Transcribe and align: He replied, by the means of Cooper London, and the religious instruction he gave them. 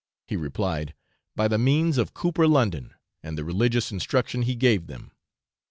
He 0.25 0.35
replied, 0.35 0.95
by 1.35 1.47
the 1.47 1.59
means 1.59 1.99
of 1.99 2.15
Cooper 2.15 2.47
London, 2.47 2.95
and 3.21 3.37
the 3.37 3.45
religious 3.45 3.91
instruction 3.91 4.41
he 4.41 4.55
gave 4.55 4.87
them. 4.87 5.11